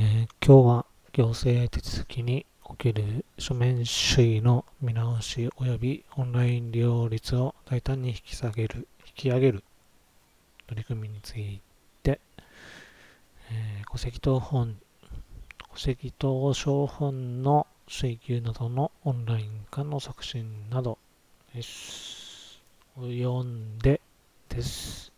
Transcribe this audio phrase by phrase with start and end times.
[0.00, 9.64] ー今日は行政手続きにおける書面主義の見直し及びオンライン利用率を大胆に引き下げる、引き上げる
[10.68, 11.60] 取り組みについ
[12.04, 12.20] て、
[13.50, 14.76] えー戸籍謄本、
[15.72, 20.98] 戸籍謄商本の請求などのオンライン化の促進など
[21.52, 22.60] です。
[22.94, 24.00] 読んで
[24.48, 25.12] です。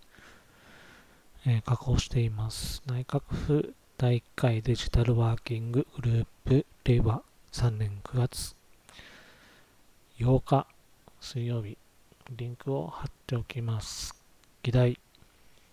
[1.44, 2.82] えー、加工しています。
[2.86, 7.20] 内閣府第1回デジタルワーキンググループ令和
[7.52, 8.56] 3年9月
[10.18, 10.66] 8日
[11.20, 11.76] 水曜日
[12.30, 14.14] リンクを貼っておきます。
[14.62, 14.98] 議題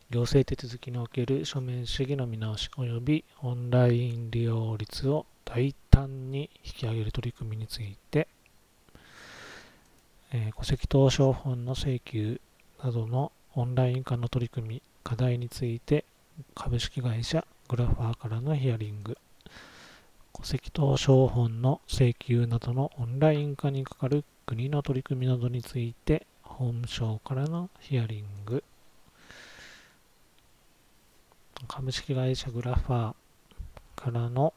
[0.09, 8.27] 行政手続きにおける書面主義の見直し及びオンライン利用率を大胆に引き上げる取り組みについて、
[10.33, 12.41] えー戸籍謄商本の請求
[12.83, 16.03] などのオンライン化の取り組み課題について
[16.55, 19.17] 株式会社グラファーからのヒアリング
[20.33, 28.63] 戸籍謄商本の請求などのオンライン化にかかる国の取り組みなどについて法務省からのヒアリング
[31.67, 33.13] 株式会社グラファー
[33.95, 34.53] からの、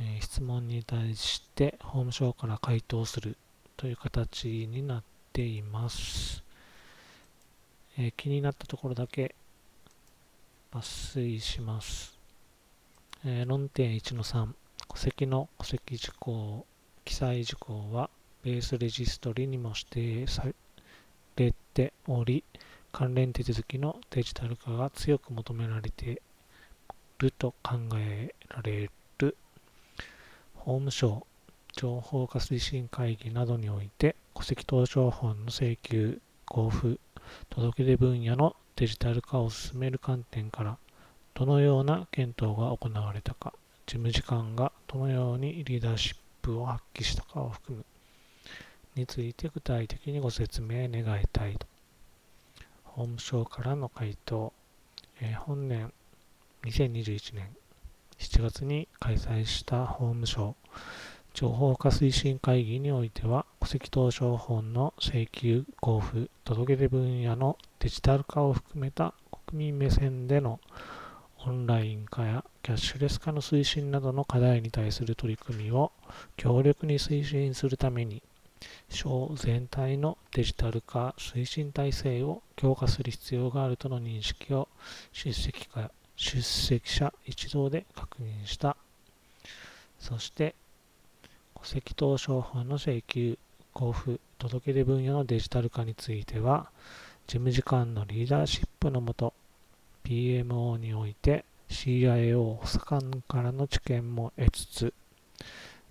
[0.00, 3.36] えー質問に対して法務省から回答する
[3.76, 6.42] という形になっています。
[7.98, 9.34] えー気になったところだけ
[10.72, 12.18] 抜粋します。
[13.24, 14.48] えー論点1の3、
[14.88, 16.66] 戸籍の戸籍事項、
[17.04, 18.10] 記載事項は
[18.42, 20.44] ベースレジストリにも指定さ
[21.36, 22.44] れており、
[22.92, 26.16] 関連手続きのデジタル化が強く求められてい
[27.18, 29.36] ると考えられる。
[30.54, 31.26] 法務省
[31.72, 37.00] 情報化推進会議などにおいて戸籍謄商本の請求、交付、
[37.50, 40.78] 届出分野のデジタル化を進める観点から
[41.34, 43.52] どのような検討が行われたか、
[43.86, 47.84] 事務次官がどのようにリーダーシップを発揮したかを含む
[48.94, 51.66] について具体的にご説明願いたいと。
[52.84, 54.52] 法務省からの回答、
[55.20, 55.92] えー本年
[56.62, 57.48] 2021年
[58.20, 60.54] 7月に開催した法務省
[61.38, 69.14] 情報化推進会議においては戸籍謄商本の請求、交付、届け出分野のデジタル化を含めた
[69.46, 70.58] 国民目線での
[71.46, 75.92] オンライン化やキャッシュレス化の推進などの課題に対する取り組みを
[76.36, 78.20] 強力に推進するために
[78.88, 84.66] 省全体のデジタル化推進体制を強化する必要があるとの認識を
[85.12, 85.68] 出席
[86.16, 88.76] 出席者一同で確認した。
[90.00, 90.56] そして
[91.60, 93.38] 戸籍謄商本の請求、
[93.74, 96.70] 交付、届け出分野のデジタル化については、
[97.26, 99.34] 事務次官のリーダーシップのもと、
[100.04, 104.94] PMO において CIO 補佐官からの知見も得つつ、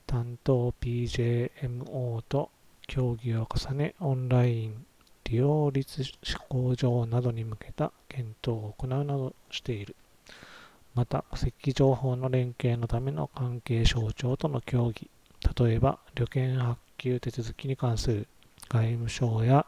[0.08, 2.50] 担当 PJMO と
[2.88, 4.86] 協議を重ね、オンライン
[5.26, 6.04] 利用率
[6.50, 9.96] 向上などに向けた検討を行うなどしている。
[10.96, 15.10] また、戸籍情報の連携のための関係省庁との協議、
[15.56, 18.28] 例えば旅券発給手続きに関する
[18.70, 19.66] 外務省や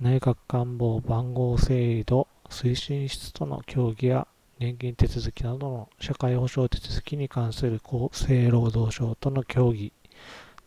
[0.00, 4.26] 内閣官房番号制度推進室との協議や
[4.58, 9.92] 年金手続きなどの社会保障手続きに関する厚生労働省との協議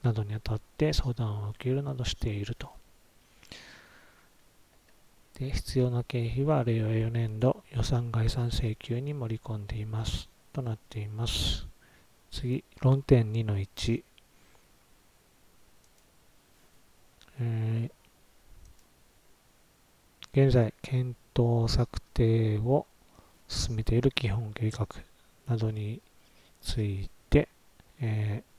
[0.01, 2.69] などにあたって相談を受けるなどしていると。
[5.39, 11.65] で必要な経費は令和4年度予算概算請求に盛り込んでいますとなっています。
[12.31, 14.03] 次、論点2の1。
[17.39, 17.91] えー
[20.35, 22.87] 現在、検討策定を
[23.47, 24.87] 進めている基本計画
[25.47, 26.01] などに
[26.61, 27.47] ついて、
[28.01, 28.53] えー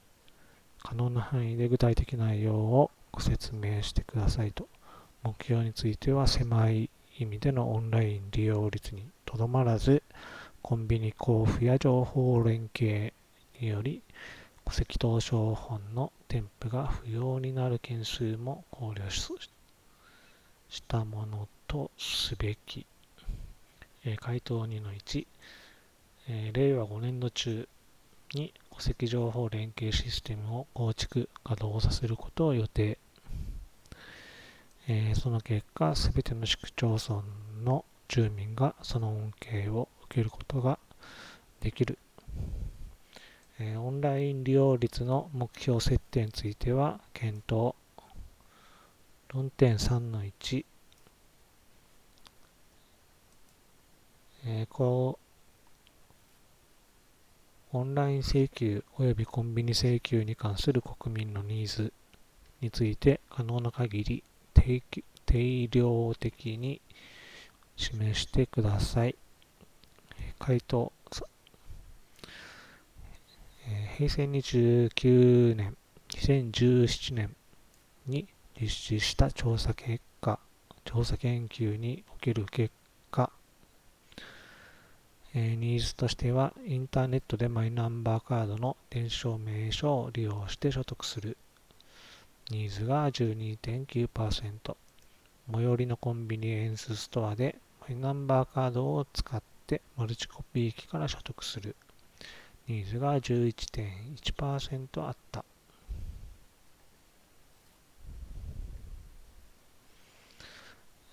[0.87, 4.69] 可能な範囲で具体的内容をご説明してくださいと。
[5.23, 10.03] 目標については狭い意味でのオンライン利用率にとどまらず、
[10.61, 13.15] コンビニ交付や情報連携
[13.59, 14.03] により、
[14.65, 19.29] 戸籍謄商本の添付が不要になる件数も考慮し
[20.69, 22.87] したものとすべき。
[24.05, 25.27] えー回答2の1、
[26.29, 27.69] えー令和5年度中
[28.35, 32.99] に戸籍情報連携システムを構築、稼働させることを予定。
[34.89, 37.23] えーその結果、すべての市区町村
[37.65, 40.79] の住民がその恩恵を受けることが
[41.61, 41.99] できる。
[43.59, 47.75] えオンライン利用率の目標設定については検討。
[49.29, 50.65] 論点3の1、
[54.47, 55.19] えーこ
[57.73, 61.93] オンライン請求及びコンビニ請求に関する国民のニーズ
[62.61, 64.23] について可能な限り
[64.55, 66.81] 定量的に
[67.77, 69.17] 示してください。
[70.39, 70.93] 回答、
[73.97, 75.77] 平成29年、
[76.11, 77.35] 2017年
[78.07, 78.29] に
[78.61, 80.39] 実施した調査結果、
[80.85, 82.75] 調査研究における結
[83.11, 83.31] 果、
[85.35, 91.39] えニーズとしては、インターネットでマイナンバーカードの電子証明書を利用して所得する。
[92.51, 94.77] ニーズが12.9%、
[95.53, 101.75] 最寄りのコンビニエンスストアでマイナンバーカードを使ってマルチコピー機から所得する。
[102.67, 105.45] ニーズが11.1%あった。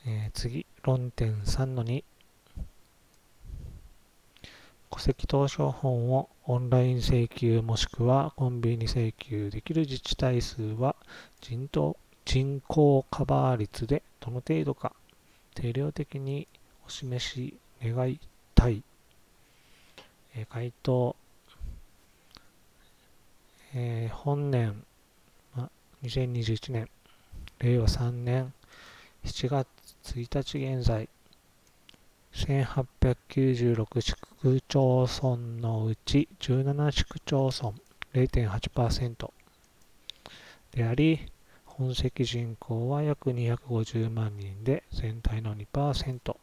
[0.06, 2.04] えー、次、論点3の2。
[4.92, 10.96] 戸籍謄書本をオンライン請求もしくはコンビニ請求できる自治体数は
[11.40, 11.96] 人
[12.26, 14.94] 人口カバー率でどの程度か
[15.56, 16.48] 定量的に
[16.86, 18.20] お示し願い
[18.54, 18.84] たい。
[20.36, 21.16] えー、回答
[23.74, 24.84] えー、本年、
[25.56, 25.70] ま、
[26.04, 26.90] 2021年、
[27.60, 28.54] 令和3年
[29.24, 29.68] 7月
[30.04, 31.08] 1日現在、
[32.34, 37.74] 1896市区町村のうち17市区町村
[38.14, 39.32] 0.8%
[40.72, 41.32] であり、
[41.66, 46.36] 本籍人口は約250万人で全体の2%。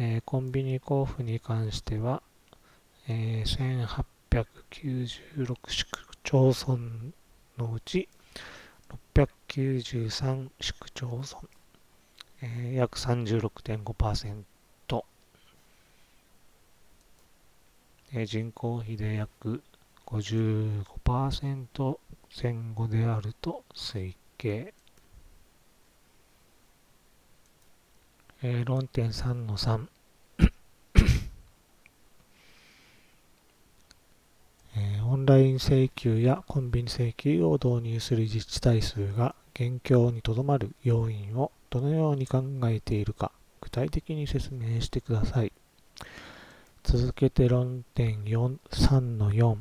[0.00, 2.22] えー、コンビニ交付に関しては、
[3.10, 3.88] えー、
[4.30, 6.78] 1896市区町村
[7.56, 8.06] のうち
[9.16, 11.24] 693市区町村、
[12.42, 14.44] えー、約36.5%、
[18.12, 19.62] えー、人口比で約
[20.04, 21.98] 55%
[22.42, 24.74] 前後であると推計。
[28.42, 29.88] えー、論点3の3
[35.10, 43.30] オンライン請求やコンビニ請求を導入する自治体数が現況にとどまる要因をどのように考えているか
[43.60, 45.52] 具体的に説明してください。
[46.82, 49.56] 続けて論点3の4、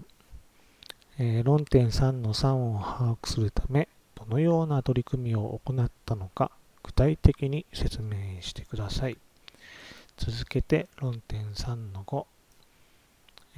[1.19, 6.49] えー、論点3の3を把握するためどのような取り組みを行ったのか
[6.81, 9.17] 具体的に説明してください。
[10.15, 12.25] 続けて論点3の5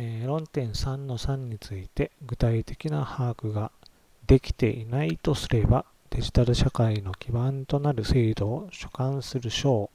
[0.01, 3.71] えー、論点3の3について具体的な把握が
[4.25, 9.89] できていないとすればデジタル社会の基盤となる制度を所管する省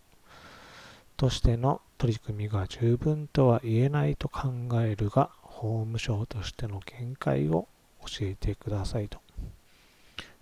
[1.17, 4.49] としての取り組みが十分とは言えないと考
[4.83, 7.67] えるが法務省としての見解を
[8.05, 9.19] 教えてくださいと。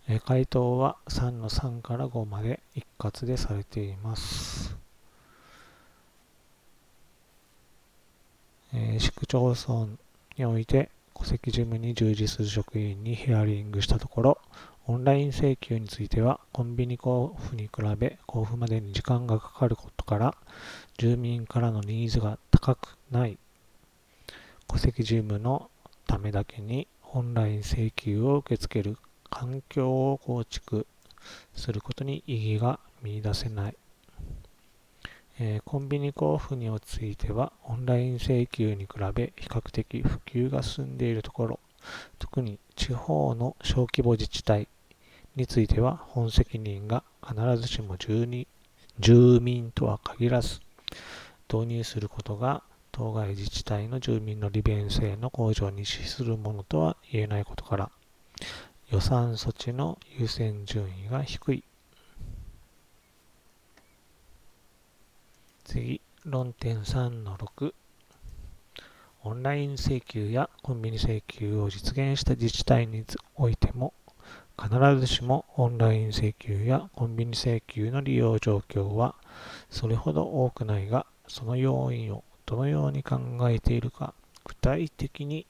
[0.09, 4.82] えー、回答は3の3から5まで一括でされています。
[8.75, 9.87] えー、市区町村
[10.37, 14.39] において戸籍事務に従事する職員にヒアリングしたところ、
[14.87, 20.35] オンライン請求についてはコンビニ交付に比べ交付までに時間がかかることから
[20.99, 23.39] 住民からのニーズが高くない
[24.67, 25.71] 戸籍事務の
[26.09, 28.97] ためだけにオンライン請求を受け付ける
[29.31, 30.87] 環境を構築
[31.55, 33.77] することに意義が見出せない。
[35.45, 41.61] えー、コンビニ交付については、オンライン請求に比べ比較的普及が進んでいるところ、
[42.21, 44.69] 特に地方の小規模自治体
[45.35, 48.47] については、本責任が必ずしも住
[49.01, 50.61] 住民とは限らず、
[51.53, 57.91] 導入することが当該自治体の住民の利便性の向上に資するものとは言えないことから、
[58.93, 61.65] 予算措置の優先順位が低い。
[65.73, 67.73] 次、論点3の6。
[69.23, 73.95] オンライン請求やコンビニ請求を実現した自治体においても、
[74.63, 74.69] 必
[75.01, 79.15] ずしもオンライン請求やコンビニ請求の利用状況は
[79.71, 84.13] それほど多くないが、その要因をどのように考えているか
[84.45, 85.47] 具体的に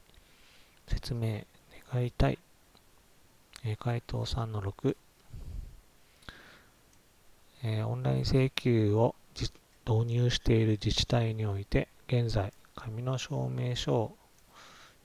[0.86, 1.42] 説明
[1.92, 2.38] 願いたい。
[3.64, 4.96] え回答3の6、
[7.64, 9.16] えー、オンライン請求を
[9.86, 14.16] 導入している自治体において、現在、紙の証明書を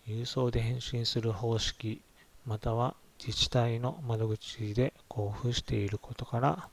[0.08, 2.02] 郵送で返信する方式、
[2.46, 6.70] または自治体の窓口で交付していることから、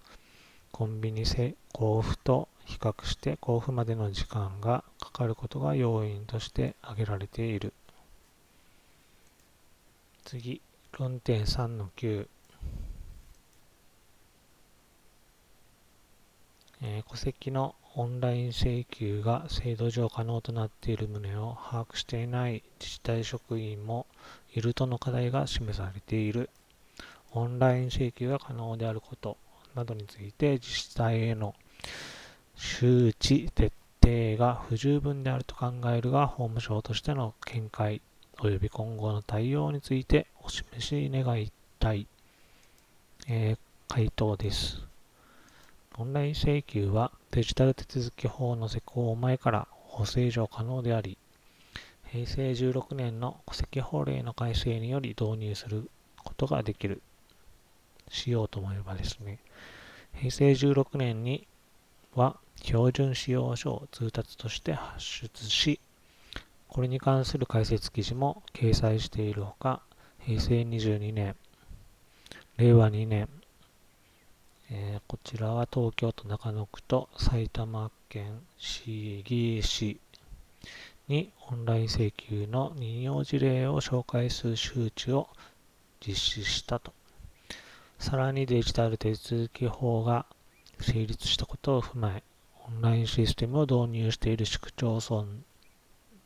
[0.71, 7.73] コンビニ交付と比較して交付までの時間がかかることが要因として挙げられている。
[10.25, 10.61] 次、
[10.99, 12.27] 論点3の9。
[17.01, 24.07] ー、戸籍のオンライン請求が制度上可能となっている旨を把握していない自治体職員も
[24.53, 26.51] いるとの課題が示されている。
[27.33, 29.37] オンライン請求が可能であること
[29.75, 31.55] などについて自治体への
[32.57, 33.73] 周知徹
[34.03, 38.01] 底が不十分であると考えるが、法務省としての見解
[38.39, 42.07] 及び今後の対応についてお示し願いたい、
[43.29, 43.59] えー、
[43.93, 44.94] 回答です。
[45.97, 51.17] オンライン請求はデジタル手続き法の施行前から法制上可能であり、
[52.11, 55.89] 平成16年の戸籍法令の改正により導入する
[56.25, 57.01] ことができる、
[58.09, 59.39] しようと思えばですね、
[60.15, 61.47] 平成16年に
[62.17, 65.79] は標準使用書を通達として発出し、
[66.67, 69.81] これに関する解説記事も掲載しているほか、
[70.19, 71.37] 平成22年、
[72.57, 73.29] 令和2年、
[74.77, 80.01] えー、こちらは東京都中野区と埼玉県市議市
[81.07, 85.29] にオンライン請求の任用事例を紹介する周知を
[86.05, 86.93] 実施したと。
[88.01, 90.27] さらにデジタル手続き法が
[90.81, 92.25] 成立したことを踏まえ、
[92.67, 95.25] オンラインシステムを導入している市区町村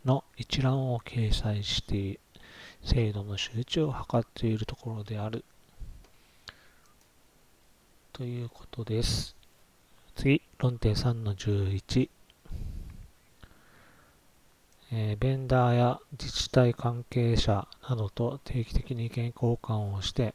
[0.07, 2.19] の一覧を掲載して
[2.83, 5.45] 制度の周知を図っているところである。
[8.19, 9.37] ということです。
[10.17, 12.11] 次、論点3の11。
[14.91, 20.35] えー、ベンダーや自治体関係者などと定期的に意見交換をして、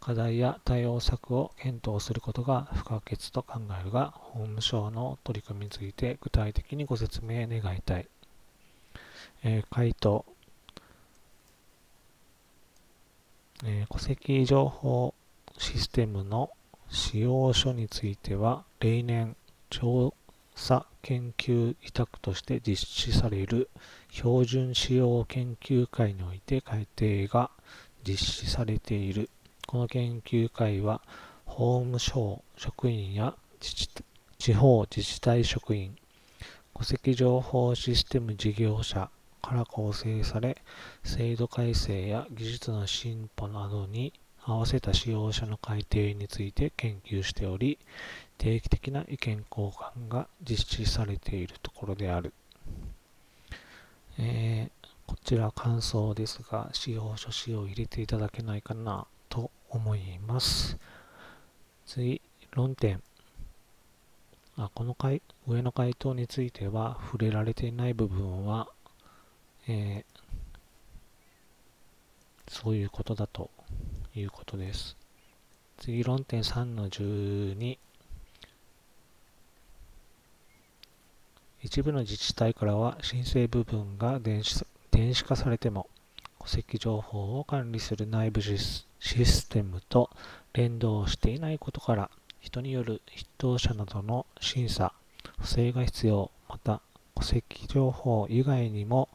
[0.00, 8.08] 課題や対応策を検討することが不可欠と考えるが、法務省の取り組みについて具体的にご説明願いたい。
[9.44, 10.24] えー、回答、
[13.66, 15.12] えー、戸籍情報
[15.58, 16.48] システムの
[16.92, 19.34] 使用書については、例年、
[19.70, 20.12] 調
[20.54, 23.70] 査研究委託として実施される
[24.10, 27.50] 標準使用研究会において改定が
[28.06, 29.30] 実施されている。
[29.66, 31.00] この研究会は、
[31.46, 33.34] 法務省職員や
[34.38, 35.96] 地方自治体職員、
[36.76, 39.08] 戸籍情報システム事業者
[39.40, 40.58] から構成され、
[41.04, 44.12] 制度改正や技術の進歩などに
[44.44, 47.78] 合わせた使用者の改定について研究しており、
[48.38, 52.32] 定期的な意見交換が実施されているところである。
[54.18, 60.76] えー、こちら感想ですが、使用書詞を入れていただけないかなと思います。
[61.86, 62.20] 次、
[62.50, 63.00] 論点。
[64.56, 68.68] あこの回上の回答については触れられていない部分は、
[69.66, 70.06] えー、
[72.48, 73.50] そういうことだと
[74.14, 74.96] いうことです。
[75.78, 77.78] 次、論点3の12。
[81.62, 85.86] 一部の自治体からは申請部分が電子電子化されても
[86.40, 88.58] 戸籍情報を管理する内部シ
[88.98, 90.10] ステムと
[90.52, 94.92] 連動していないことから、人による筆頭者などの審査、
[95.38, 96.82] 不正が必要、また
[97.14, 99.08] 戸籍情報以外にも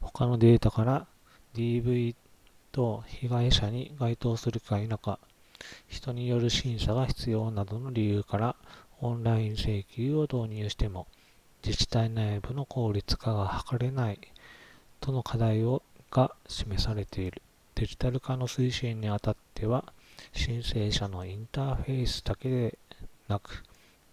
[0.00, 1.06] 他のデータから
[1.54, 2.14] DV
[2.78, 5.18] と被害者に該当するか否か、
[5.88, 8.54] 人による審査が必要などの理由から
[9.00, 11.08] オンライン請求を導入しても
[11.66, 14.20] 自治体内部の効率化が図れない
[15.00, 15.82] との課題を
[16.12, 17.42] が示されている。
[17.74, 19.92] デジタル化の推進にあたっては、
[20.32, 22.78] 申請者のインターフェースだけで
[23.26, 23.64] なく、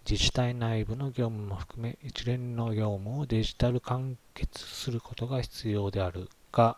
[0.10, 6.77] 自治体内部の業務も含め一連の業務をデジタル完結することが必要であるが、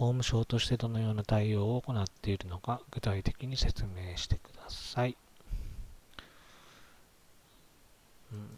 [0.00, 5.14] 法務省としてどのような対応を行っているのか具体的に説明してください。
[8.32, 8.48] うん、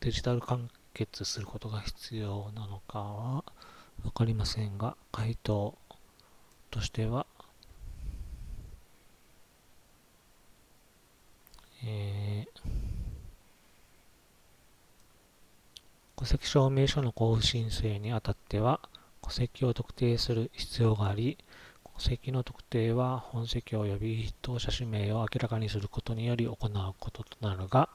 [0.00, 3.44] デジタル完結することが必要なのかは
[4.04, 5.78] わかりませんが、回答
[6.72, 7.26] としては、
[11.84, 12.60] えー、
[16.16, 18.80] 戸籍証明書の交付申請にあたっては、
[19.24, 21.38] 戸籍を特定する必要があり、
[21.96, 27.88] 戸籍の特定は本籍及び筆頭者氏名を明らかにすることにより行うこととなるが、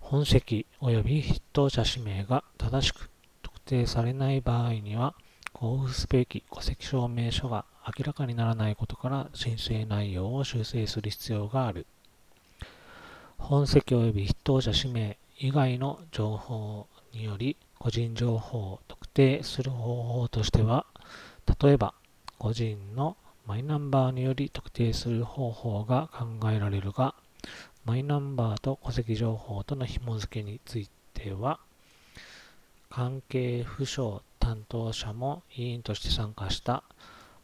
[0.00, 3.10] 本籍及び筆頭者氏名が正しく
[3.42, 5.14] 特定されない場合には、
[5.54, 11.86] 交付すべき戸籍証明書が明らかにならないことから申請内容を修正する必要がある。
[13.36, 20.86] 本籍及び筆頭者氏名以外の情報により個人情報を特定する方法としては、
[21.62, 21.94] 例えば、
[22.38, 23.16] 個人の
[23.46, 27.14] マイナンバーにより特定する方法が考えられるが、
[27.84, 31.58] マイナンバーと戸籍情報との紐付けについては、
[32.90, 36.82] 関係府省担当者も委員として参加した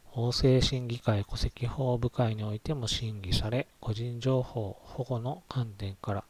[0.05, 6.23] 法制審議会戸籍法部会においても審議され、個人情報保護の観点から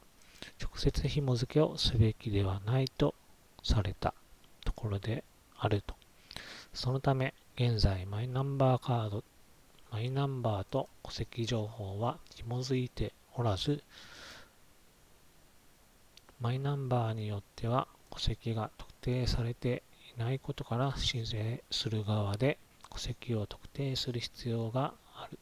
[0.61, 3.15] 直接紐付けをすべきではないと
[3.63, 4.13] された
[4.63, 5.23] ところで
[5.59, 5.95] あると。
[6.73, 9.23] そのため、現在マイナンバーカード、
[9.91, 13.83] マイナンバーと戸籍情報は紐づいておらず、
[16.39, 19.83] マイナンバーによっては戸籍が特定されて
[20.15, 22.57] いないことから申請する側で
[22.89, 25.39] 戸籍を特定する必要がある。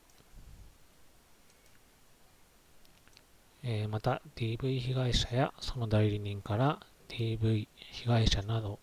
[3.64, 8.80] えー、また DV 被害者やその代理人から DV 被害者など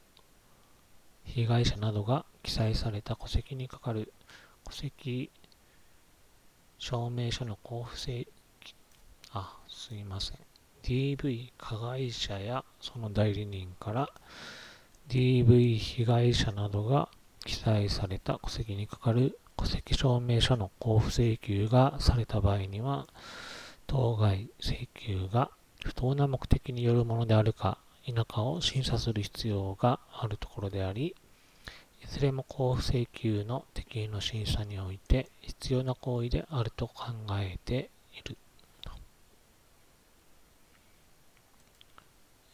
[1.24, 4.12] 被害者などが記載された戸籍にかかる
[4.64, 5.30] 戸籍
[6.78, 8.26] 証明書の交付請
[9.32, 10.38] あ、すいません。
[10.84, 14.10] DV 加害者やその代理人から
[15.08, 17.08] DV 被害者などが
[17.44, 23.06] 記載された戸籍にかかる戸籍証明書の交付請求がされた場合には、
[23.86, 25.50] 当該請求が
[25.84, 31.14] 不当な目的によるものであるか否かを審査する必要があるところであり、
[32.02, 37.06] いずれも交付請求の適宜の審査において必要な行為であると考
[37.40, 38.36] えている。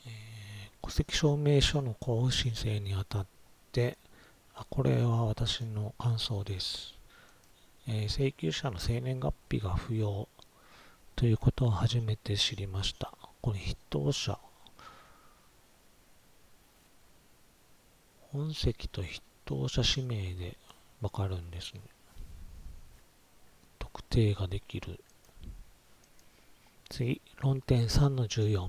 [0.07, 3.27] え戸籍証明書の交付申請にあたっ
[3.73, 3.99] て、
[4.55, 6.95] あこれは私の感想です。
[7.89, 10.29] えー、請求者の生年月日が不要
[11.17, 13.13] ということを初めて知りました。
[13.43, 14.39] これ筆頭者。
[18.33, 20.57] 本籍と筆頭者氏名で
[21.01, 21.81] わかるんですね。
[23.79, 25.01] 特定ができる。
[26.89, 28.69] 次、論点3の14。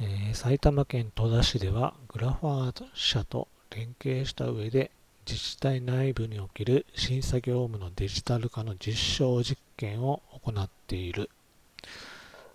[0.00, 4.90] えー、埼玉県戸田市ではグラファー社と連携した上で
[5.26, 11.30] 自治体内部における審査業務のデジタル化の実証実験を行っている。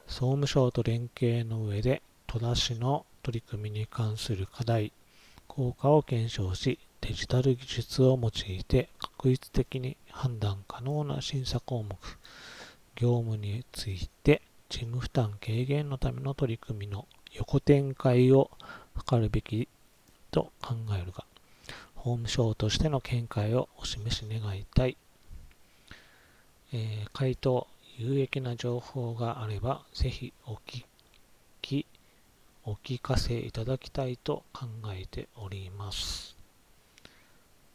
[0.09, 4.91] 総務省と連携の上で戸田市の取り組みに関する課題、
[5.47, 11.95] 効果を検証し、デジタル技術を用いて確率的に判断可能な審査項目、
[12.95, 18.49] 業務について事務負担軽減のための取り組みの横展開を
[19.07, 19.69] 図るべき
[20.31, 21.23] と考えるが、
[21.93, 24.97] 法務省としての見解をお示し願いたい。
[26.73, 27.67] えー、回答、
[28.01, 30.85] 有益な情報があれば、ぜひお聞
[31.61, 31.85] き、
[32.63, 36.37] お聞かせいただきたいと考えております。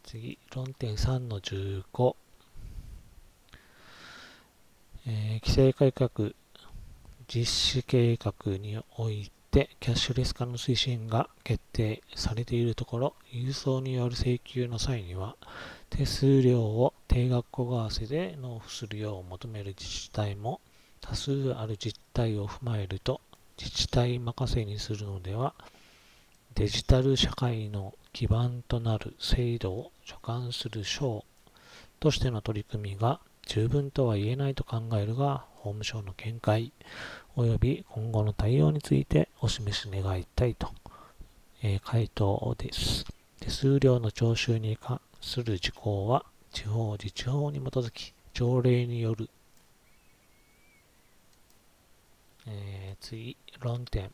[0.03, 2.15] 次、論点3の15。
[5.05, 6.31] えー、規制改革
[7.27, 15.35] 実施計画においてキャッシュレス化の推進が決定されているところ、郵送による請求の際には、
[15.91, 20.61] 手数料を定額小為替で納付するよう求める自治体も
[21.01, 23.21] 多数ある実態を踏まえると、
[23.57, 25.53] 自治体任せにするのでは、
[26.55, 31.25] デジタル社会の基盤となる制度を所管する省
[31.99, 36.71] としての取り組みが十分とは言えないと考えるが、法務省の見解
[37.35, 40.69] 及び今後の対応についてお示し願いたいと、
[41.61, 43.05] えー、回答です。
[43.39, 49.29] 手数料の徴収に関する事項は、地方自治法に基づき、条例による、
[52.47, 54.09] えー、次、論点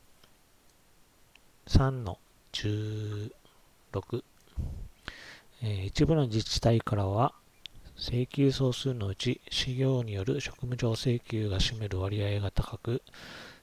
[1.68, 2.18] 3の
[2.52, 3.32] 16、
[5.62, 7.36] えー、一部の自治体からは、
[7.96, 13.04] 請求総数のうち、事業による職務上請求が占める割合が高く、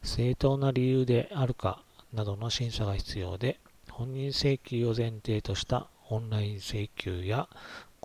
[0.04, 3.58] 正当な理由であるかなどの審査が必要で、
[3.90, 7.48] 本人請求を前提としたオンライン請求や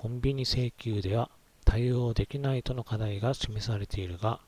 [0.04, 1.30] コンビニ請求では
[1.63, 4.42] 対応できないとの課題が示されているが、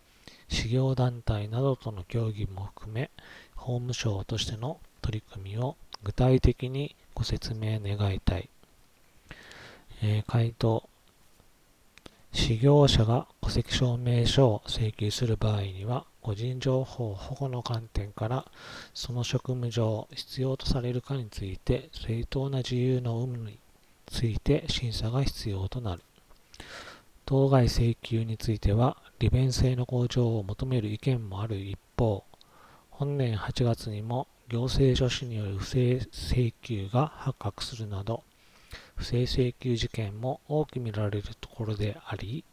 [0.50, 3.10] 事業団体などとの協議も含め、
[3.56, 8.50] 法務省としての取り組みを具体的にご説明願いたい。
[10.04, 10.89] えー、回答
[12.34, 18.46] 事業者が戸籍証明書を請求する場合には、個人情報保護の観点から、
[18.94, 23.58] その職務上必要とされるかについて、正当な自由の有無に
[24.06, 26.02] ついて審査が必要となる。
[27.26, 32.24] 当該請求については、利便性の向上を求める意見もある一方、
[32.91, 38.24] 本年8月にも行政書士による不正請求が発覚するなど、
[38.96, 42.44] 不正請求事件も多く見られるところであり、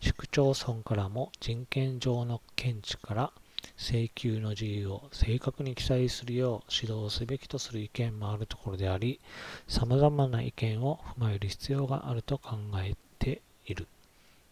[0.00, 3.32] 市区町村からも人権上の見地から
[3.80, 9.20] 請求の自由を正確に記載するよう指導すべきとする意見もあるところであり、
[9.66, 13.88] 様々な意見を踏まえる必要があると考えている。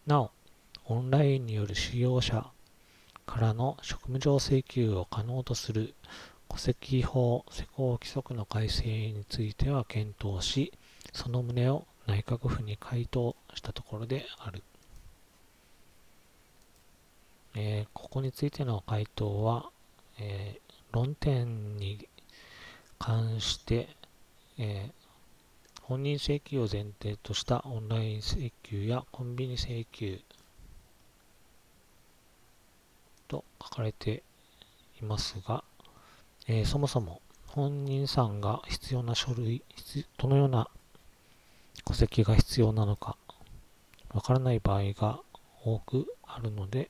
[0.07, 0.31] なお、
[0.85, 2.47] オンラインによる使用者
[3.27, 5.93] からの職務上請求を可能とする
[6.49, 10.73] 戸籍法施行規則の改正については検討し、
[11.13, 14.63] その旨を内閣府に回答したところである。
[17.61, 19.69] えー、ここについての回答は、
[20.17, 22.07] えー、論点に
[22.97, 23.89] 関して、
[24.57, 30.21] えー、本人請求を前提としたオンライン請求やコンビニ請求
[33.27, 34.23] と書かれて
[35.01, 35.65] いますが、
[36.47, 39.63] えー、そもそも本人さんが必要な書類、
[40.17, 40.69] どのような
[41.83, 43.17] 戸籍が必要なのか
[44.13, 45.19] わからない場合が
[45.65, 46.89] 多くあるので、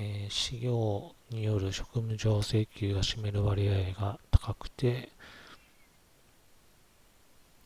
[0.00, 5.08] えー、事業による職務上請求が占める割合が高くて、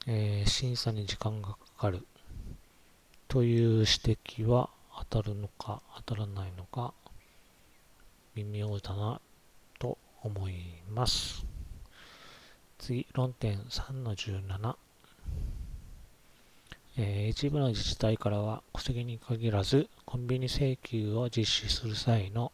[0.06, 2.06] えー、審査に時間がかかる
[3.28, 4.70] という指摘は
[5.10, 6.94] 当たるのか当たらないのか
[8.34, 9.20] 微妙だな
[9.78, 10.54] と思い
[10.90, 11.44] ます。
[12.78, 14.74] 次、論点3の17。
[17.04, 22.52] え、一部の自治体からは、小杉に限らず、コンビニ請求を実施する際の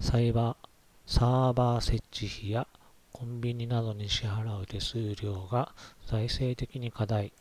[0.00, 0.66] サイバー、
[1.06, 2.66] サーバー設置費や
[3.12, 5.72] コンビニなどに支払う手数料が
[6.06, 7.32] 財政的に課題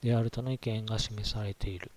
[0.00, 1.92] であるとの意見が示されている。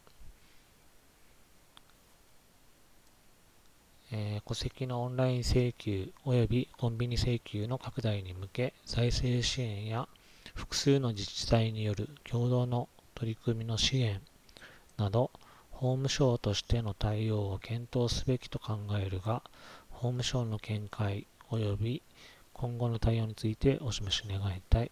[4.12, 10.08] えー、戸籍のオンライン請求及びコンビニ請求の拡大に向け、財政支援や
[10.54, 12.88] 複数の自治体による共同の
[13.22, 14.20] 取り組みの支援
[14.98, 15.30] など、
[15.70, 19.44] 法務省としての対応を検討すべきと考えるが、
[19.92, 22.02] 法務省の見解及び
[22.52, 24.92] 今後の対応についてお示し願いたい。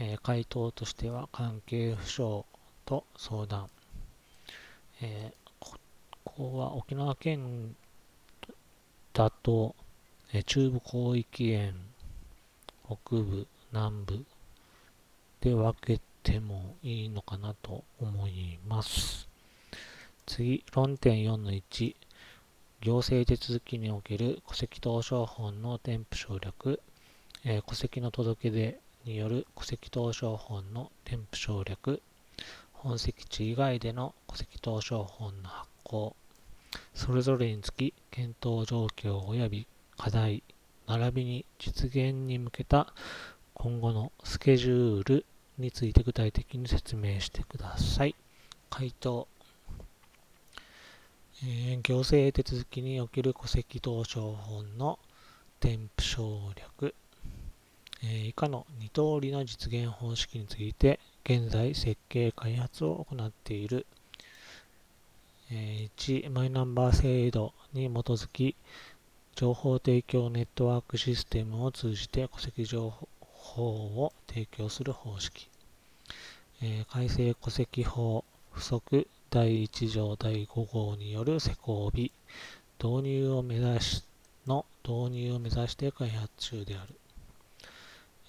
[0.00, 2.44] えー、回答としては関係府省
[2.84, 3.70] と相談。
[5.00, 5.78] えーこ
[6.24, 7.74] こは沖縄県
[9.14, 9.74] だと、
[10.32, 11.74] え中部広域園、
[12.86, 14.24] 北部、南部
[15.40, 19.28] で分けてもいいのかなと思います。
[20.26, 21.94] 次、論点4の1、
[22.80, 26.80] 行政手続きにおける戸籍謄商本の添付省略、
[27.44, 32.00] えー、戸籍の届け出による戸籍謄商本の添付省略、
[32.72, 36.16] 本籍地以外での戸籍謄商本の発行、
[36.94, 40.42] それぞれにつき検討状況及び課題、
[40.86, 42.92] 並びに実現に向けた
[43.54, 45.26] 今後のスケジュール。
[45.58, 48.14] について具体的に説明してください。
[48.70, 49.28] 回答。
[51.44, 54.98] えー、行政手続きにおける戸籍謄商本の
[55.58, 56.94] 添付省略、
[58.04, 63.86] えー、以下の2通りの実現方式について現在設計開発を行っている
[65.50, 68.56] 1、マイナンバー制度に基づき、
[69.36, 73.08] 情報提供ネットワークシステムを通じて戸籍情報
[73.54, 75.48] 法を提供する方式。
[76.62, 82.12] え改正戸籍法不足第1条第5号による施行日、
[82.82, 84.04] 導入を目指し、
[84.46, 86.94] の導入を目指して開発中である。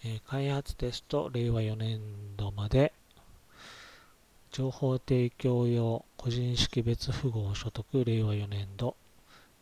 [0.06, 2.02] え開発テスト令和4年
[2.36, 2.92] 度まで
[4.52, 8.96] 情報提供用個人識別符号所得令和4年度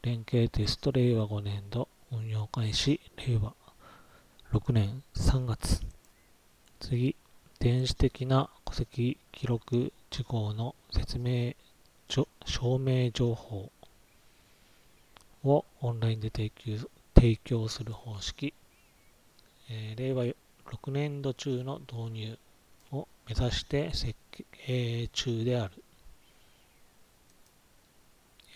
[0.01, 3.53] 連携テスト令和5年度運用開始令和
[4.53, 5.79] 6年3月
[6.81, 7.15] 次
[7.61, 11.53] 電子的な戸籍記録事項の説明
[12.09, 13.71] 証明情報
[15.45, 16.85] をオンラインで提供
[17.15, 18.53] 提供する方式、
[19.69, 20.35] えー、令和6
[20.91, 22.37] 年度中の導入
[22.91, 24.13] を目指して設
[24.65, 25.71] 計中である。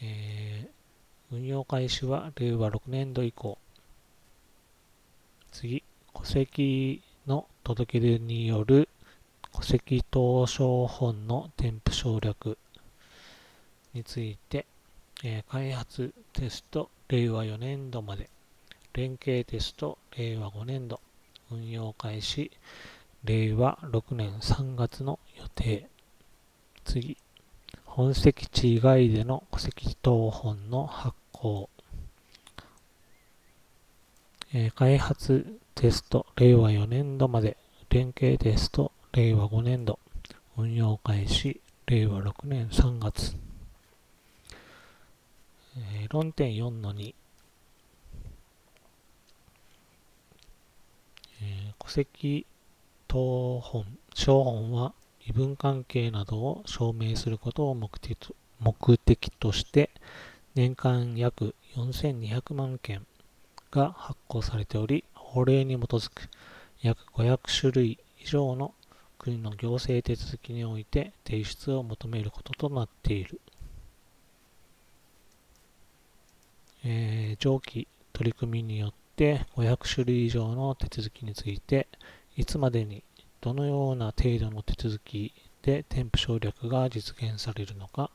[0.03, 3.57] えー、運用開始は令和6年度以降。
[5.55, 8.89] 次、戸籍の届け出による
[9.53, 12.57] 戸籍謄商本の添付省略
[13.93, 14.65] について、
[15.23, 18.29] えー、開発テスト令和4年度まで、
[18.91, 20.99] 連携テスト令和5年度、
[21.49, 22.51] 運用開始
[23.23, 25.87] 令和6年3月の予定。
[26.83, 27.15] 次。
[27.85, 31.69] 本籍地以外での戸籍謄本の発行、
[34.57, 37.57] え、開発テスト令和4年度まで
[37.89, 39.99] 連携テスト令和5年度
[40.55, 43.35] 運用開始令和6年3月、
[45.77, 47.13] えー、論点4の2、
[51.43, 52.45] え、戸籍
[53.09, 54.93] 等本、小本は
[55.27, 59.89] 身分関係などを証明することを目的と目的として
[60.53, 63.05] 年間約4200万件。
[63.75, 66.29] が発行されており、法令に基づく
[66.81, 68.73] 約500種類以上の
[69.19, 73.41] 国の行政手続きにおいて提出を求めることとなっている。
[76.85, 81.87] えー、上記取り組みによって500種類以上の手続きについて
[82.37, 83.03] いつまでに
[83.41, 85.33] どのような程度の手続き
[85.63, 88.11] で添付省略が実現されるのか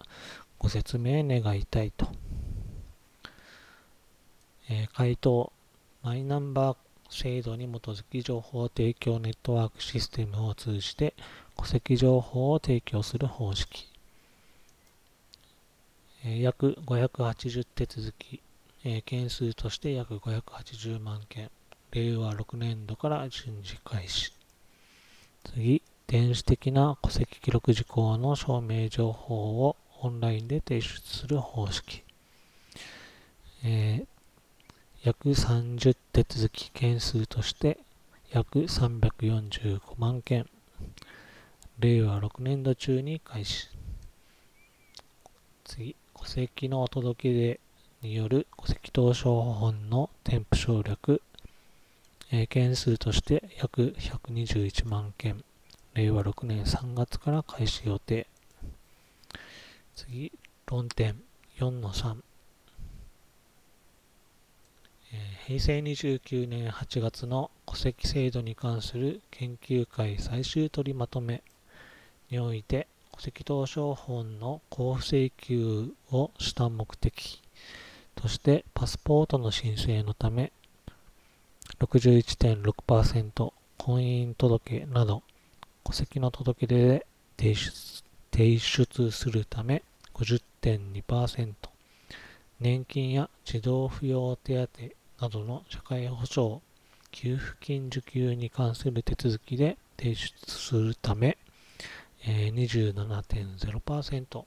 [0.59, 2.07] ご説明願いたいと。
[4.71, 5.53] え、回答
[6.03, 6.77] マイナンバー
[7.11, 11.15] 制度に基づき情報提供ネットワークシステムを通じて
[11.57, 13.89] 戸籍情報を提供する方式。
[16.25, 18.41] え、約580手続き、
[18.85, 21.51] え、件数として約580万件。
[21.93, 24.33] 令和6年度から順次開始。
[25.45, 32.05] 次、電子的な戸籍記録事項の証明情報をオンラインで提出する方式。
[33.65, 34.07] えー、
[35.03, 37.79] 約30手続き件数として
[38.33, 40.47] 約345万件。
[41.79, 43.69] 令和6年度中に開始。
[45.65, 47.61] 次、戸籍のお届け出
[48.03, 51.23] による戸籍謄証本の添付省略
[52.33, 55.43] えー、件数として約121万件、
[55.95, 58.29] 令和6年3月から開始予定。
[59.97, 60.31] 次、
[60.65, 61.21] 論点
[61.59, 62.19] 4の3。
[65.13, 71.43] えー、平成29年8月の戸籍制度に関する研究会最終取りまとめ。
[72.31, 77.41] において、戸籍謄証本の交付請求をした目的。
[78.15, 80.53] として、パスポートの申請のため、
[81.81, 85.23] 61.6%、婚姻届など、
[85.85, 89.83] 戸籍の届け出で提出提出するため
[90.15, 91.55] 50.2%、
[92.61, 96.61] 年金や児童扶養手当などの社会保障、
[97.11, 101.37] 給付金受給に関する手続きで提出するため、
[102.25, 104.45] え27.0%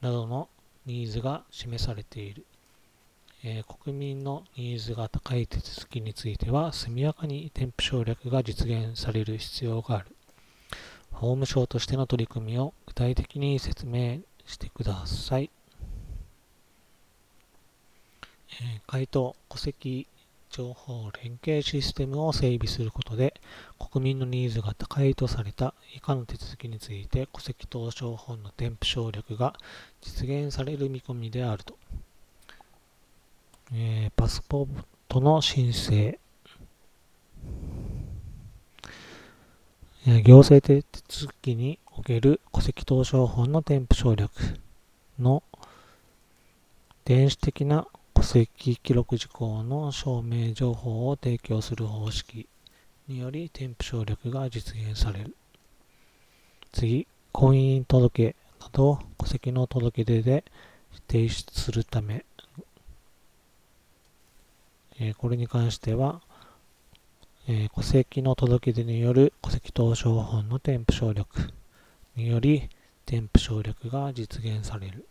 [0.00, 0.48] などの
[0.86, 2.46] ニーズが示されている。
[3.42, 10.16] え、国民のニーズが高い手続きについては、速やかに添付省略が実現される必要がある。
[11.12, 15.50] 法務省としての取り組みを具体的に説明してください。
[18.62, 20.06] え、回答、戸籍
[20.50, 23.34] 情報連携システムを整備することで、
[23.78, 29.54] 国民のニーズが高いとされた以下の手続きについて、戸籍謄証本の添付省略が
[30.00, 31.76] 実現される見込みであると。
[33.72, 34.68] えー、パスポー
[35.08, 36.18] トの申請、
[40.06, 44.30] 行政手続きにおける戸籍謄証本の添付省略
[45.18, 45.42] の
[47.06, 52.48] 電子的な戸籍記録事項の証明情報を提供する方式
[53.06, 55.36] により添付省略が実現される。
[56.72, 60.44] 次、婚姻届など戸籍の届け出で
[61.08, 62.24] 提出するため
[65.00, 66.20] えこれに関しては、
[67.48, 71.52] え戸籍の届け出による戸籍謄証本の添付省略
[72.16, 72.70] により
[73.04, 75.06] 添付省略が実現される。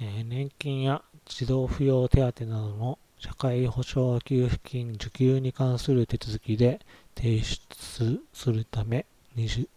[0.00, 6.80] え年金や児童扶養手当などの社会保障給付金受給に関する手続きで
[7.14, 9.06] 提出するため
[9.36, 9.68] 20、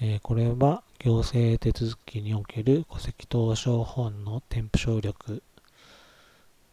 [0.00, 5.42] えこれは行政手続きにおける戸籍謄証本の添付省略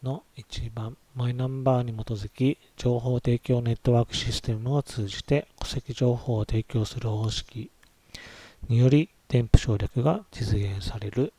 [0.04, 7.70] の1番、マイナンバーに基づき、情報提供ネットワークシステムを通じて戸籍情報を提供する方式
[8.67, 11.34] により、添付省略が実現される。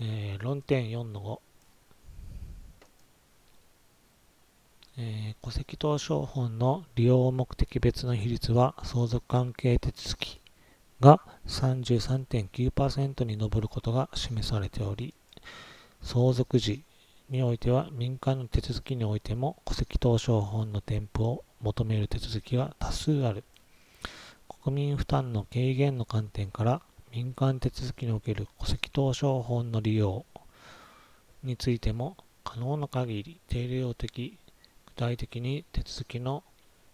[0.00, 1.40] えー、論点4の
[4.96, 10.40] 5、えー、戸籍謄証本の利用目的別の比率は相続関係手続き
[11.00, 15.14] が33.9%に上ることが示されており、
[16.02, 16.84] 相続時
[17.28, 23.42] においては民間の手続きにおいても戸籍謄証本の添付を求める手続きが多数ある。
[24.62, 30.26] 国民負担の軽減の観点から民間手続きにおける戸籍謄商法の利用
[31.42, 34.36] についても可能な限り定量的
[34.86, 36.42] 具体的に手続きの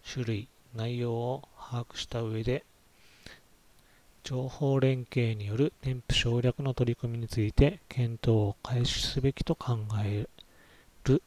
[0.09, 2.65] 種類内容を把握した上で
[4.23, 10.27] 情報連携による添付省略の取り組みについて検討を開始すべきと考え
[11.05, 11.23] る、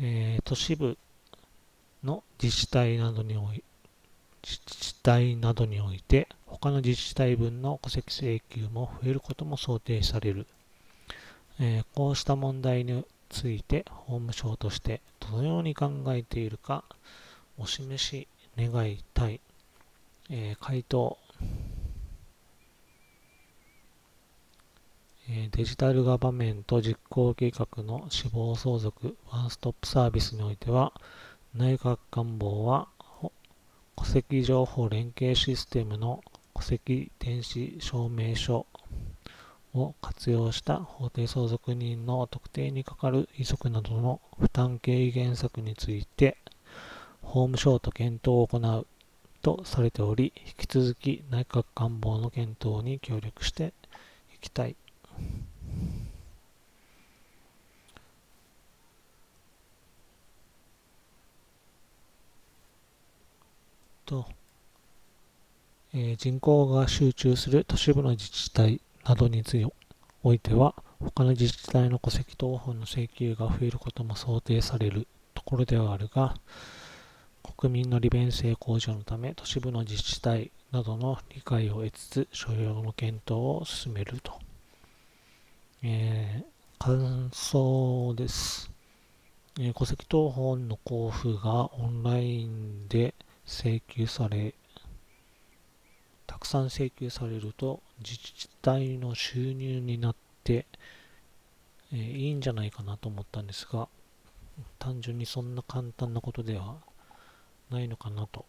[0.00, 0.96] えー、都市部
[2.04, 3.62] の自治体などにおい
[4.42, 10.46] 自治体などにおいて他の自治体分の戸籍請求も増えることも想定される、
[11.60, 16.84] えー、こうした問題について法務省としてどのように考えているか
[17.56, 19.40] お示し願いたい、
[20.28, 21.16] えー、回答、
[25.30, 30.92] えー、デジタルガバメント実行計画の死亡相続ワンストップサービスにおいては
[31.54, 32.88] 内閣官房は
[33.96, 36.22] 戸籍情報連携システムの
[36.54, 38.66] 戸籍電子証明書
[39.74, 46.36] を活用した法定相続人の特定にかかる遺族などの負担軽減策について
[47.22, 48.86] 法務省と検討を行う
[49.40, 53.72] とされており引き続き内閣官房の検討に協力して
[54.34, 54.76] いきたい。
[64.12, 64.26] と、
[65.94, 69.66] えー、人口が集中する都市部の自治体などについ
[70.22, 76.36] おいては、他の自治体の戸籍謄本の請求が増えることも想定されるところではあるが、
[77.56, 84.38] 国民の利便性向上のため、都市部の自治体などの理解を得つつ、所要の検討を進めると。
[85.82, 88.70] えー、感想です。
[89.58, 93.14] えー、戸籍謄本の交付がオンラインで
[93.52, 94.54] 請求され、
[96.26, 100.64] たくさん請求されると自治体の収入になって、
[101.92, 103.88] えー、いいんじゃないかなと思ったんですが、
[104.78, 106.76] 単純にそんな簡単なことでは
[107.70, 108.46] ないのかなと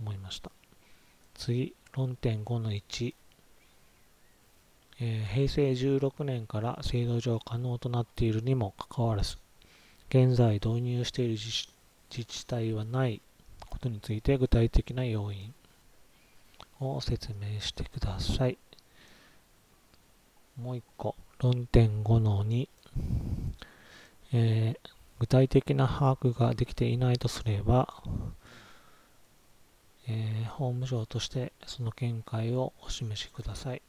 [0.00, 0.52] 思いました。
[1.34, 3.12] 次、論点5の1、
[5.00, 9.36] えー、平成16年から制度上可能となっているにもかかわらず、
[10.10, 13.20] 現在導入している自治体はない
[13.76, 15.52] ことについて具体的な要因
[16.80, 18.56] を説明してください。
[20.58, 22.68] もう一個、論点5の2、
[24.32, 28.02] えー、具体的な把握ができていないとすれば、
[30.08, 33.82] えー、法務省としてその見解をお示しください。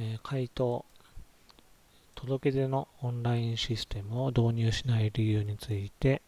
[0.00, 0.84] えー、回答、
[2.16, 6.22] 届け出のオンラインシステムを導入しない理由について、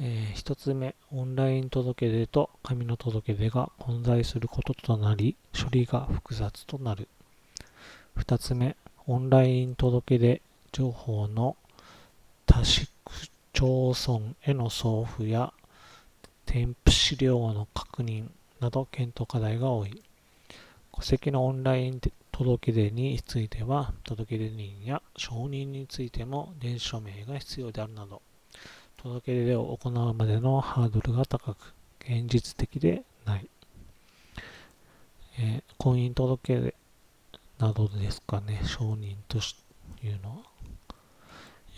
[0.00, 7.08] えー、1つ目、オンライン届出と紙の届出が混在することとなり、処理が複雑となる。
[8.16, 8.76] 2つ目、
[9.06, 11.56] オンライン届出情報の
[12.44, 13.12] 多市区
[13.52, 15.52] 町村への送付や
[16.44, 20.02] 添付資料の確認など検討課題が多い。
[20.96, 22.00] 戸籍のオンライン
[22.32, 28.22] 届出については、届出人や承認についても電子署名が必要であるなど、
[29.04, 33.46] 届け出を行うまでのハードルが高く、現実的でない。
[35.38, 36.74] えー、婚姻届け出
[37.58, 39.36] などですかね、承認と
[40.02, 40.36] いうのは。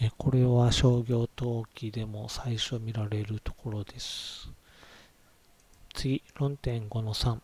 [0.00, 4.48] えー、これは商業登記でも最初見られるところです。
[5.94, 7.40] 次、論点5の3。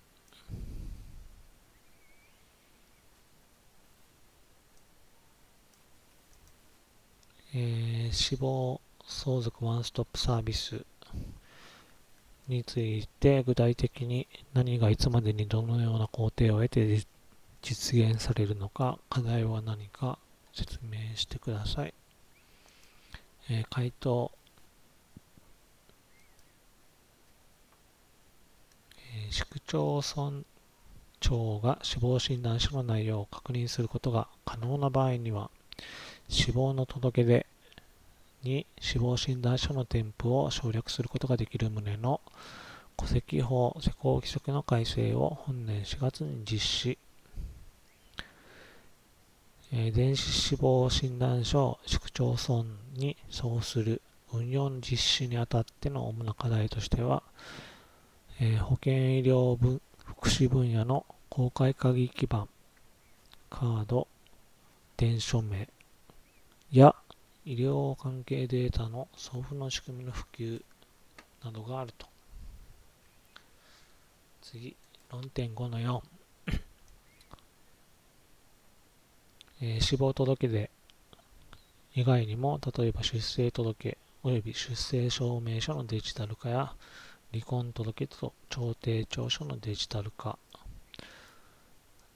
[7.54, 10.84] えー、死亡相続ワンストップサービス
[12.48, 17.02] について具体的に何がいつまでにどのような工程を得て
[17.62, 20.18] 実現されるのか課題は何か
[20.52, 21.94] 説明してください、
[23.50, 24.32] えー、回答、
[29.14, 30.42] えー、市区町村
[31.20, 35.50] 長が死亡診断書の内容を確認することが可能な場合には
[36.28, 37.46] 死亡の届け出
[38.42, 42.20] に死亡診断書の添付を省略することができる旨の
[42.96, 46.98] 戸籍法施行規則の改正を本年4月に実施、
[49.72, 52.64] え、電子死亡診断書を市区町村
[52.94, 57.22] に送する運用の実施にあたっての主な課題としては、
[58.40, 62.48] え、保健医療分福祉分野の公開鍵基盤
[63.50, 64.06] カード
[64.96, 65.68] 電署名
[66.70, 66.94] や
[67.44, 70.62] 医療関係データの送付の仕組みの普及
[71.44, 72.06] などがあると。
[74.42, 74.76] 次、
[75.10, 76.00] 論点5の4。
[79.60, 80.70] えー、死亡届で
[81.94, 86.74] 以外にも、例えば出生届及び出生証明書のデジタル化や、
[87.32, 90.38] 離婚届と調停調書のデジタル化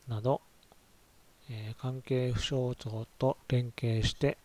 [0.07, 0.41] など、
[1.51, 4.37] えー、関係府省庁と連携して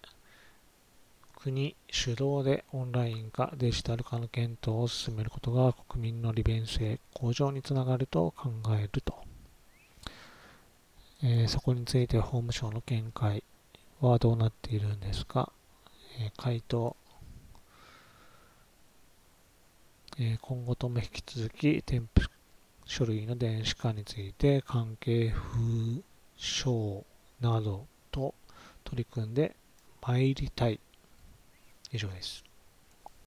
[1.43, 9.15] 国主導でオンライン化、デジタル化の検討を進めることが国民の利便性向上につながると考えると。
[11.23, 13.43] えー、そこについて法務省の見解
[14.01, 15.51] はどうなっているんですか、
[16.19, 16.95] えー、回答、
[20.19, 22.31] えー、今後とも引き続き添付
[22.85, 26.03] 書類の電子化について関係府
[26.37, 27.03] 省
[27.39, 28.35] などと
[28.83, 29.55] 取り組んで
[30.01, 30.79] 参りたい。
[31.91, 32.50] 以上です。